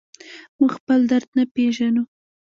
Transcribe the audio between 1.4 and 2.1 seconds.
پېژنو.